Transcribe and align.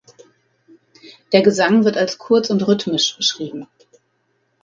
Der 1.31 1.43
Gesang 1.43 1.85
wird 1.85 1.95
als 1.95 2.17
kurz 2.17 2.49
und 2.49 2.67
rhythmisch 2.67 3.15
beschrieben. 3.17 3.67